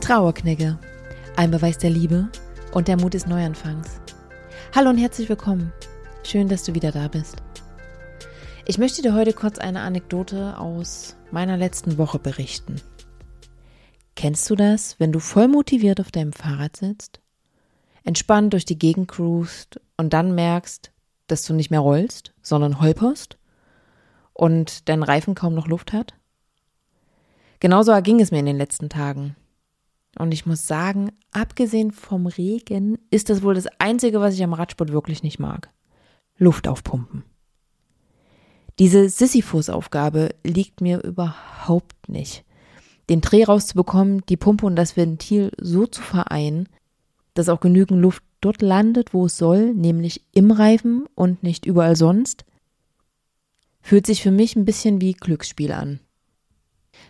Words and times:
Trauerknigge. 0.00 0.78
Ein 1.36 1.50
Beweis 1.50 1.76
der 1.76 1.90
Liebe 1.90 2.30
und 2.72 2.88
der 2.88 2.96
Mut 2.96 3.12
des 3.12 3.26
Neuanfangs. 3.26 4.00
Hallo 4.74 4.88
und 4.88 4.96
herzlich 4.96 5.28
willkommen. 5.28 5.72
Schön, 6.24 6.48
dass 6.48 6.64
du 6.64 6.74
wieder 6.74 6.90
da 6.90 7.06
bist. 7.06 7.36
Ich 8.66 8.78
möchte 8.78 9.02
dir 9.02 9.14
heute 9.14 9.34
kurz 9.34 9.58
eine 9.58 9.82
Anekdote 9.82 10.58
aus 10.58 11.16
meiner 11.30 11.58
letzten 11.58 11.98
Woche 11.98 12.18
berichten. 12.18 12.80
Kennst 14.16 14.48
du 14.48 14.56
das, 14.56 14.98
wenn 14.98 15.12
du 15.12 15.20
voll 15.20 15.48
motiviert 15.48 16.00
auf 16.00 16.10
deinem 16.10 16.32
Fahrrad 16.32 16.76
sitzt, 16.76 17.20
entspannt 18.02 18.54
durch 18.54 18.64
die 18.64 18.78
Gegend 18.78 19.06
cruist 19.06 19.80
und 19.98 20.14
dann 20.14 20.34
merkst, 20.34 20.92
dass 21.26 21.44
du 21.44 21.52
nicht 21.52 21.70
mehr 21.70 21.80
rollst, 21.80 22.32
sondern 22.40 22.80
holperst 22.80 23.36
und 24.32 24.88
dein 24.88 25.02
Reifen 25.02 25.34
kaum 25.34 25.54
noch 25.54 25.68
Luft 25.68 25.92
hat? 25.92 26.14
Genauso 27.60 27.92
erging 27.92 28.18
es 28.20 28.30
mir 28.30 28.38
in 28.38 28.46
den 28.46 28.56
letzten 28.56 28.88
Tagen. 28.88 29.36
Und 30.18 30.32
ich 30.32 30.46
muss 30.46 30.66
sagen, 30.66 31.12
abgesehen 31.30 31.92
vom 31.92 32.26
Regen 32.26 32.98
ist 33.10 33.30
das 33.30 33.42
wohl 33.42 33.54
das 33.54 33.68
Einzige, 33.78 34.20
was 34.20 34.34
ich 34.34 34.42
am 34.42 34.52
Radsport 34.52 34.92
wirklich 34.92 35.22
nicht 35.22 35.38
mag. 35.38 35.70
Luft 36.36 36.66
aufpumpen. 36.66 37.24
Diese 38.78 39.08
Sisyphus-Aufgabe 39.08 40.30
liegt 40.42 40.80
mir 40.80 41.02
überhaupt 41.04 42.08
nicht. 42.08 42.44
Den 43.08 43.20
Dreh 43.20 43.44
rauszubekommen, 43.44 44.22
die 44.28 44.36
Pumpe 44.36 44.66
und 44.66 44.76
das 44.76 44.96
Ventil 44.96 45.52
so 45.60 45.86
zu 45.86 46.00
vereinen, 46.00 46.68
dass 47.34 47.48
auch 47.48 47.60
genügend 47.60 48.00
Luft 48.00 48.22
dort 48.40 48.62
landet, 48.62 49.12
wo 49.12 49.26
es 49.26 49.36
soll, 49.36 49.74
nämlich 49.74 50.24
im 50.32 50.50
Reifen 50.50 51.06
und 51.14 51.42
nicht 51.42 51.66
überall 51.66 51.96
sonst, 51.96 52.44
fühlt 53.82 54.06
sich 54.06 54.22
für 54.22 54.30
mich 54.30 54.56
ein 54.56 54.64
bisschen 54.64 55.00
wie 55.00 55.12
Glücksspiel 55.12 55.72
an. 55.72 56.00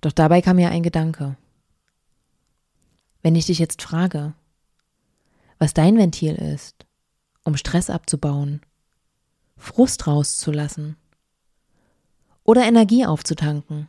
Doch 0.00 0.12
dabei 0.12 0.42
kam 0.42 0.56
mir 0.56 0.70
ein 0.70 0.82
Gedanke. 0.82 1.36
Wenn 3.26 3.34
ich 3.34 3.46
dich 3.46 3.58
jetzt 3.58 3.82
frage, 3.82 4.34
was 5.58 5.74
dein 5.74 5.98
Ventil 5.98 6.36
ist, 6.36 6.86
um 7.42 7.56
Stress 7.56 7.90
abzubauen, 7.90 8.60
Frust 9.56 10.06
rauszulassen 10.06 10.96
oder 12.44 12.62
Energie 12.62 13.04
aufzutanken, 13.04 13.88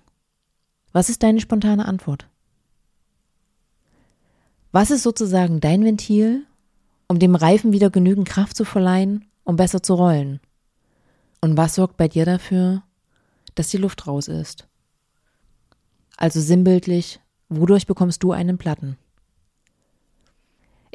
was 0.91 1.09
ist 1.09 1.21
deine 1.21 1.39
spontane 1.39 1.85
Antwort? 1.85 2.27
Was 4.71 4.89
ist 4.89 5.03
sozusagen 5.03 5.59
dein 5.59 5.83
Ventil, 5.83 6.43
um 7.07 7.19
dem 7.19 7.35
Reifen 7.35 7.71
wieder 7.71 7.91
genügend 7.91 8.27
Kraft 8.27 8.57
zu 8.57 8.65
verleihen, 8.65 9.29
um 9.43 9.55
besser 9.55 9.83
zu 9.83 9.93
rollen? 9.93 10.39
Und 11.41 11.57
was 11.57 11.75
sorgt 11.75 11.95
bei 11.97 12.07
dir 12.07 12.25
dafür, 12.25 12.81
dass 13.53 13.69
die 13.69 13.77
Luft 13.77 14.07
raus 14.07 14.29
ist? 14.29 14.67
Also 16.15 16.41
sinnbildlich, 16.41 17.19
wodurch 17.49 17.85
bekommst 17.85 18.23
du 18.23 18.31
einen 18.31 18.57
Platten? 18.57 18.97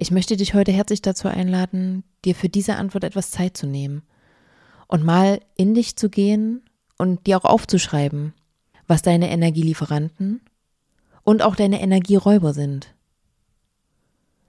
Ich 0.03 0.11
möchte 0.11 0.37
dich 0.37 0.53
heute 0.53 0.73
herzlich 0.73 1.01
dazu 1.01 1.29
einladen, 1.29 2.03
dir 2.25 2.35
für 2.35 2.49
diese 2.49 2.75
Antwort 2.75 3.05
etwas 3.05 3.31
Zeit 3.31 3.57
zu 3.57 3.69
nehmen 3.69 4.03
und 4.89 5.05
mal 5.05 5.39
in 5.57 5.75
dich 5.75 5.95
zu 5.95 6.11
gehen 6.11 6.61
und 6.99 7.29
dir 7.29 7.37
auch 7.37 7.45
aufzuschreiben, 7.45 8.35
was 8.89 9.03
deine 9.03 9.31
Energielieferanten 9.31 10.41
und 11.23 11.43
auch 11.43 11.55
deine 11.55 11.81
Energieräuber 11.81 12.53
sind. 12.53 12.97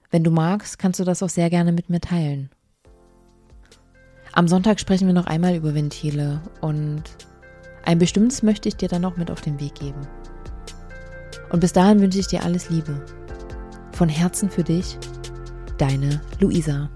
Wenn 0.09 0.24
du 0.24 0.31
magst, 0.31 0.80
kannst 0.80 1.00
du 1.00 1.04
das 1.04 1.22
auch 1.22 1.30
sehr 1.30 1.52
gerne 1.52 1.72
mit 1.72 1.88
mir 1.88 2.02
teilen. 2.02 2.50
Am 4.31 4.48
Sonntag 4.48 4.80
sprechen 4.80 5.06
wir 5.06 5.14
noch 5.14 5.28
einmal 5.28 5.54
über 5.56 5.76
Ventile 5.76 6.42
und 6.62 7.04
ein 7.86 8.00
bestimmtes 8.00 8.42
möchte 8.42 8.70
ich 8.70 8.76
dir 8.76 8.90
dann 8.90 9.04
noch 9.04 9.18
mit 9.18 9.30
auf 9.30 9.42
den 9.42 9.59
Weg 9.59 9.76
geben. 9.76 10.08
Und 11.52 11.59
bis 11.59 11.74
dahin 11.74 12.00
wünsche 12.00 12.18
ich 12.18 12.26
dir 12.26 12.44
alles 12.44 12.72
Liebe. 12.72 13.06
Von 13.92 14.09
Herzen 14.09 14.50
für 14.50 14.64
dich 14.64 14.98
Deine 15.84 16.22
Luisa. 16.39 16.89